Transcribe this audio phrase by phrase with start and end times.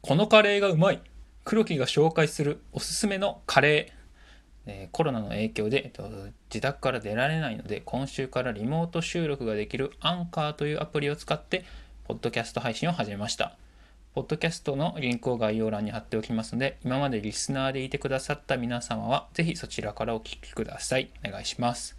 [0.00, 1.00] このカレーがうまい。
[1.44, 3.98] 黒木が紹介するおすすめのカレー。
[4.68, 6.08] えコロナの影響で、えっと、
[6.50, 11.64] 自宅から出られないので今週からリモート収録ができるアンカーというアプリを使って
[12.04, 13.56] ポッドキャスト配信を始めました。
[14.14, 21.10] ポッドキャストのリンクを概要欄に貼っておきますので今までリスナーでいてくださった皆様はぜひそちらからお聞きください。
[21.26, 21.96] お願いします。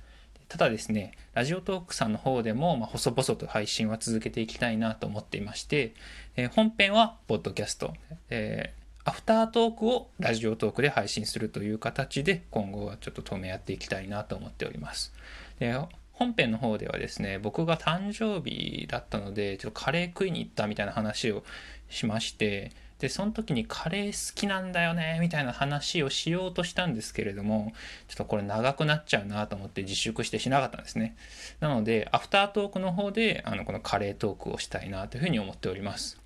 [0.50, 5.94] ただですね、ラジオトークさんの方でも、まあ、細々と配信は続けていきたいなと思っていまして、
[6.36, 7.94] えー本編はポッドキャスト、
[8.30, 15.14] えーアフタートークをラジオトークで配信するという形で今後はちょっと当面やっていきたいなと思っております。
[15.58, 15.74] で
[16.20, 21.46] 本編の方ではですね、僕が誕生日だったので、ちょっとカレー食いに行ったみたいな話を
[21.90, 27.74] しまして、で、その時にカレー好きなんだよね、みたいな話をしようとしたんですけれども、
[28.10, 31.16] ちょっとこれ長くなっちゃうなと思って自粛してしなかったんですね。
[31.62, 36.20] なので、アフタートークの方で、あの、このカレートークをしたいなというふうに思っております。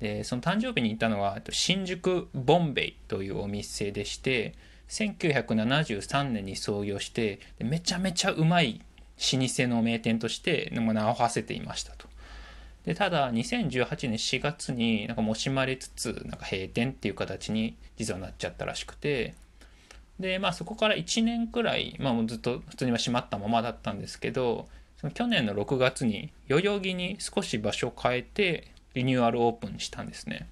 [0.00, 4.54] で、その誕生日に行ったのは、新宿ボンベイというお店でして、
[4.88, 8.80] 1973年に創業して、めちゃめちゃうまい
[9.32, 12.05] 老舗の名店として名を馳せていましたと。
[12.86, 19.34] でただ2018年4月になんか惜しまれつつなんか閉店っていう形に実はなっちゃったらしくて。
[20.18, 24.66] でまあそこから1年くらい、まあ、もうずっと普通には閉まったままだったんですけど
[24.98, 30.48] その去年の6月に代々木に少し場所を変えてリニューアルオープンしたんですね。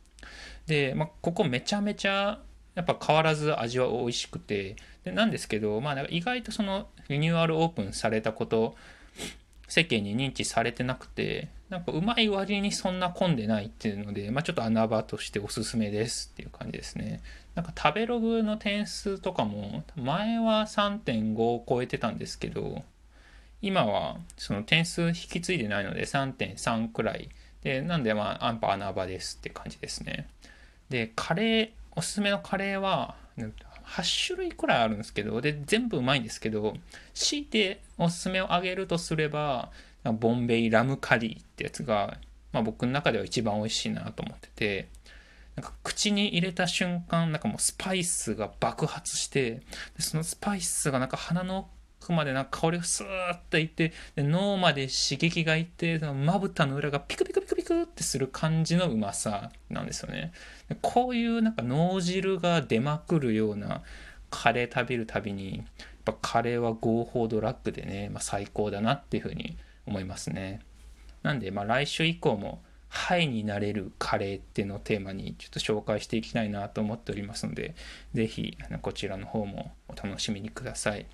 [0.67, 2.41] で、まあ、ここめちゃめちゃ
[2.75, 8.75] やっぱ変わらず味は美味しくてでなんですけど、まあ、意外とそのリニューアルオープンされたこと
[9.69, 17.21] 世間に認知されてなくてなんかうまい割にそんな混んでないっていうので、まあ、ちょっと穴場としておすすめですっていう感じですね。
[17.57, 22.85] なんか食べログの点数とかも前は3.5を超えてたんですけど
[23.61, 27.29] 今はその点数引き継いでないので3.3くらい。
[27.65, 30.29] でなんでまあアンパ穴場ですって感じですね。
[30.91, 36.77] でカレーおすすめのカレーは8種類くらいあるんですけどで全部うまいんですけど
[37.15, 39.71] 強いておすすめをあげるとすれば
[40.13, 42.19] ボンベイラムカリーってやつが、
[42.53, 44.89] まあ、僕の中では一番美味しいなと思ってて
[45.57, 49.63] なんか口に入れた瞬間なんかもうスパイスが爆発してで
[50.01, 51.69] そのスパイスがなんか鼻の
[52.01, 60.33] 奥までなんか香りがスーッといってで脳まで刺激がいってまぶたの裏がピクピクピクピクってする感じのうまさなんですよね。
[60.83, 63.83] こういうなんか脳汁が出まくるような
[64.31, 65.67] カレー食べるたびにやっ
[66.05, 69.57] ぱカレーは合法ドラッグでね、まあ、最高だなっていうふうに
[69.87, 70.61] 思いますね。
[71.23, 77.75] なんでまあ来週以降もハイになれるカレーっていうのをテーマにちょっと紹介していきたいなと思っておりますので
[78.13, 81.07] ぜひこちらの方もお楽しみにください。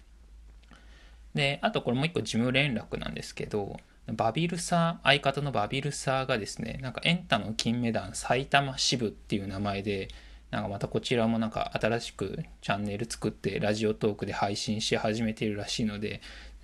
[1.34, 3.78] であとこれもう一個事務連絡なんですけど
[4.08, 10.08] バビルサー相方のバビルサーがですねなんかエンタの金メダル埼玉支部っていう名前で
[10.50, 16.20] なんかまたこちらもなんか新しくチャンネル作ってラジオトークで配信し始めているらしいので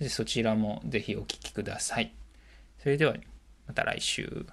[0.09, 2.13] そちらもぜひお聴きください
[2.79, 3.15] それでは
[3.67, 4.45] また来週。